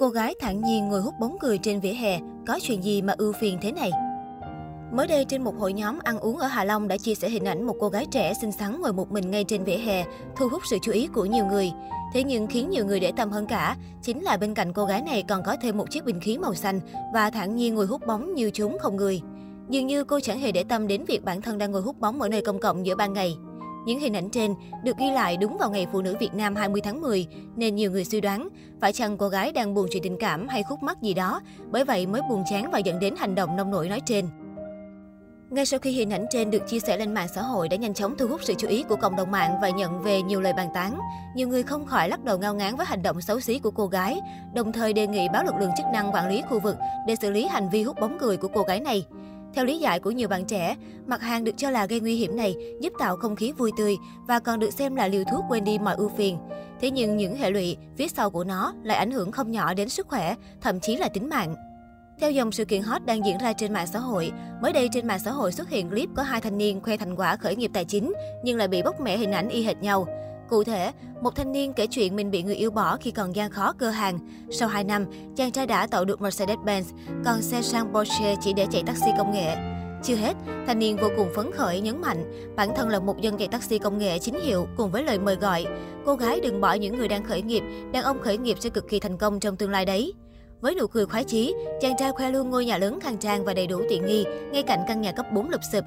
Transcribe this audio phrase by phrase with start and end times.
[0.00, 3.14] Cô gái thản nhiên ngồi hút bóng cười trên vỉa hè, có chuyện gì mà
[3.18, 3.90] ưu phiền thế này?
[4.92, 7.44] Mới đây trên một hội nhóm ăn uống ở Hà Long đã chia sẻ hình
[7.44, 10.04] ảnh một cô gái trẻ xinh xắn ngồi một mình ngay trên vỉa hè,
[10.36, 11.72] thu hút sự chú ý của nhiều người.
[12.14, 15.02] Thế nhưng khiến nhiều người để tâm hơn cả, chính là bên cạnh cô gái
[15.02, 16.80] này còn có thêm một chiếc bình khí màu xanh
[17.14, 19.20] và thản nhiên ngồi hút bóng như chúng không người.
[19.68, 22.20] Dường như cô chẳng hề để tâm đến việc bản thân đang ngồi hút bóng
[22.22, 23.36] ở nơi công cộng giữa ban ngày.
[23.86, 24.54] Những hình ảnh trên
[24.84, 27.90] được ghi lại đúng vào ngày Phụ nữ Việt Nam 20 tháng 10, nên nhiều
[27.90, 28.48] người suy đoán
[28.80, 31.84] phải chăng cô gái đang buồn chuyện tình cảm hay khúc mắc gì đó, bởi
[31.84, 34.26] vậy mới buồn chán và dẫn đến hành động nông nổi nói trên.
[35.50, 37.94] Ngay sau khi hình ảnh trên được chia sẻ lên mạng xã hội đã nhanh
[37.94, 40.52] chóng thu hút sự chú ý của cộng đồng mạng và nhận về nhiều lời
[40.52, 40.98] bàn tán,
[41.34, 43.86] nhiều người không khỏi lắc đầu ngao ngán với hành động xấu xí của cô
[43.86, 44.20] gái,
[44.54, 47.30] đồng thời đề nghị báo lực lượng chức năng quản lý khu vực để xử
[47.30, 49.06] lý hành vi hút bóng cười của cô gái này.
[49.54, 50.76] Theo lý giải của nhiều bạn trẻ,
[51.06, 53.96] mặt hàng được cho là gây nguy hiểm này giúp tạo không khí vui tươi
[54.26, 56.38] và còn được xem là liều thuốc quên đi mọi ưu phiền.
[56.80, 59.88] Thế nhưng những hệ lụy phía sau của nó lại ảnh hưởng không nhỏ đến
[59.88, 61.54] sức khỏe, thậm chí là tính mạng.
[62.20, 65.06] Theo dòng sự kiện hot đang diễn ra trên mạng xã hội, mới đây trên
[65.06, 67.70] mạng xã hội xuất hiện clip có hai thanh niên khoe thành quả khởi nghiệp
[67.74, 68.12] tài chính
[68.44, 70.06] nhưng lại bị bóc mẽ hình ảnh y hệt nhau.
[70.48, 73.50] Cụ thể, một thanh niên kể chuyện mình bị người yêu bỏ khi còn gian
[73.50, 74.18] khó cơ hàng.
[74.50, 76.82] Sau 2 năm, chàng trai đã tậu được Mercedes-Benz,
[77.24, 79.56] còn xe sang Porsche chỉ để chạy taxi công nghệ.
[80.02, 83.36] Chưa hết, thanh niên vô cùng phấn khởi nhấn mạnh bản thân là một dân
[83.36, 85.66] chạy taxi công nghệ chính hiệu cùng với lời mời gọi.
[86.06, 88.88] Cô gái đừng bỏ những người đang khởi nghiệp, đàn ông khởi nghiệp sẽ cực
[88.88, 90.14] kỳ thành công trong tương lai đấy.
[90.60, 93.54] Với nụ cười khoái chí, chàng trai khoe luôn ngôi nhà lớn khang trang và
[93.54, 95.84] đầy đủ tiện nghi ngay cạnh căn nhà cấp 4 lụp xụp.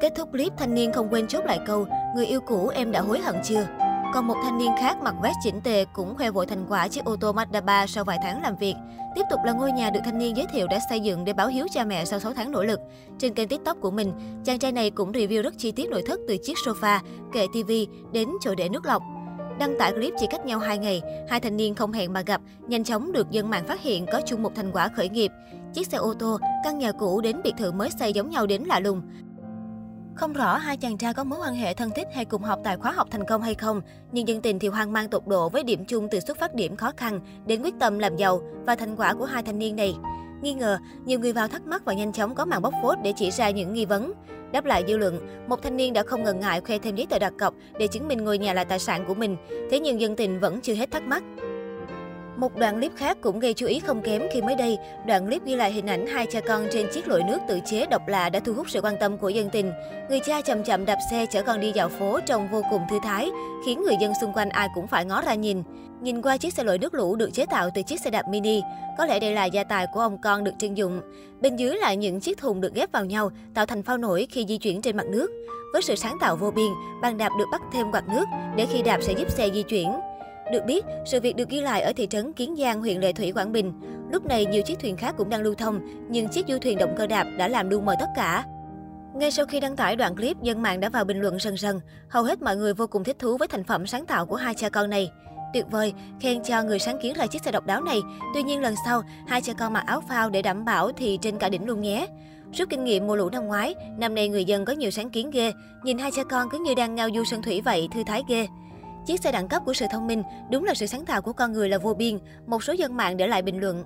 [0.00, 3.00] Kết thúc clip, thanh niên không quên chốt lại câu, người yêu cũ em đã
[3.00, 3.66] hối hận chưa?
[4.14, 7.04] Còn một thanh niên khác mặc vest chỉnh tề cũng khoe vội thành quả chiếc
[7.04, 8.74] ô tô Mazda 3 sau vài tháng làm việc.
[9.14, 11.48] Tiếp tục là ngôi nhà được thanh niên giới thiệu đã xây dựng để báo
[11.48, 12.80] hiếu cha mẹ sau 6 tháng nỗ lực.
[13.18, 14.12] Trên kênh TikTok của mình,
[14.44, 17.00] chàng trai này cũng review rất chi tiết nội thất từ chiếc sofa,
[17.32, 19.02] kệ tivi đến chỗ để nước lọc.
[19.58, 22.40] Đăng tải clip chỉ cách nhau 2 ngày, hai thanh niên không hẹn mà gặp,
[22.68, 25.32] nhanh chóng được dân mạng phát hiện có chung một thành quả khởi nghiệp.
[25.74, 28.62] Chiếc xe ô tô, căn nhà cũ đến biệt thự mới xây giống nhau đến
[28.62, 29.02] lạ lùng.
[30.16, 32.76] Không rõ hai chàng trai có mối quan hệ thân thích hay cùng học tại
[32.76, 33.80] khóa học thành công hay không,
[34.12, 36.76] nhưng dân tình thì hoang mang tột độ với điểm chung từ xuất phát điểm
[36.76, 39.96] khó khăn đến quyết tâm làm giàu và thành quả của hai thanh niên này.
[40.42, 43.12] Nghi ngờ, nhiều người vào thắc mắc và nhanh chóng có màn bóc phốt để
[43.16, 44.12] chỉ ra những nghi vấn.
[44.52, 47.18] Đáp lại dư luận, một thanh niên đã không ngần ngại khoe thêm giấy tờ
[47.18, 49.36] đặt cọc để chứng minh ngôi nhà là tài sản của mình.
[49.70, 51.22] Thế nhưng dân tình vẫn chưa hết thắc mắc.
[52.36, 55.44] Một đoạn clip khác cũng gây chú ý không kém khi mới đây, đoạn clip
[55.44, 58.28] ghi lại hình ảnh hai cha con trên chiếc lội nước tự chế độc lạ
[58.28, 59.72] đã thu hút sự quan tâm của dân tình.
[60.10, 62.98] Người cha chậm chậm đạp xe chở con đi dạo phố trông vô cùng thư
[63.02, 63.30] thái,
[63.66, 65.62] khiến người dân xung quanh ai cũng phải ngó ra nhìn.
[66.00, 68.60] Nhìn qua chiếc xe lội nước lũ được chế tạo từ chiếc xe đạp mini,
[68.98, 71.00] có lẽ đây là gia tài của ông con được trưng dụng.
[71.40, 74.44] Bên dưới là những chiếc thùng được ghép vào nhau, tạo thành phao nổi khi
[74.48, 75.30] di chuyển trên mặt nước.
[75.72, 76.70] Với sự sáng tạo vô biên,
[77.02, 78.24] bàn đạp được bắt thêm quạt nước
[78.56, 79.92] để khi đạp sẽ giúp xe di chuyển.
[80.52, 83.32] Được biết, sự việc được ghi lại ở thị trấn Kiến Giang, huyện Lệ Thủy,
[83.32, 83.72] Quảng Bình.
[84.12, 86.94] Lúc này, nhiều chiếc thuyền khác cũng đang lưu thông, nhưng chiếc du thuyền động
[86.96, 88.44] cơ đạp đã làm lu mờ tất cả.
[89.14, 91.80] Ngay sau khi đăng tải đoạn clip, dân mạng đã vào bình luận rần rần.
[92.08, 94.54] Hầu hết mọi người vô cùng thích thú với thành phẩm sáng tạo của hai
[94.54, 95.10] cha con này.
[95.54, 98.00] Tuyệt vời, khen cho người sáng kiến ra chiếc xe độc đáo này.
[98.34, 101.38] Tuy nhiên lần sau, hai cha con mặc áo phao để đảm bảo thì trên
[101.38, 102.06] cả đỉnh luôn nhé.
[102.52, 105.30] Rút kinh nghiệm mùa lũ năm ngoái, năm nay người dân có nhiều sáng kiến
[105.30, 105.52] ghê.
[105.84, 108.46] Nhìn hai cha con cứ như đang ngao du sân thủy vậy, thư thái ghê.
[109.06, 111.52] Chiếc xe đẳng cấp của sự thông minh đúng là sự sáng tạo của con
[111.52, 113.84] người là vô biên, một số dân mạng để lại bình luận.